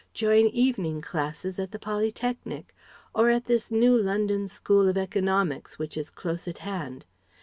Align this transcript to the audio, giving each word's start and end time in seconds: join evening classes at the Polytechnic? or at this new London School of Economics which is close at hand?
join 0.15 0.47
evening 0.47 0.99
classes 0.99 1.59
at 1.59 1.69
the 1.69 1.77
Polytechnic? 1.77 2.75
or 3.13 3.29
at 3.29 3.45
this 3.45 3.69
new 3.69 3.95
London 3.95 4.47
School 4.47 4.89
of 4.89 4.97
Economics 4.97 5.77
which 5.77 5.95
is 5.95 6.09
close 6.09 6.47
at 6.47 6.57
hand? 6.65 7.05